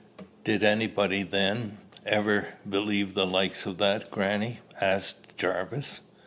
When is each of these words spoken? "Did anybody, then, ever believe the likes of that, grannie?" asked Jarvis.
"Did 0.43 0.63
anybody, 0.63 1.21
then, 1.21 1.77
ever 2.07 2.55
believe 2.67 3.13
the 3.13 3.27
likes 3.27 3.67
of 3.67 3.77
that, 3.77 4.09
grannie?" 4.09 4.57
asked 4.79 5.37
Jarvis. 5.37 6.01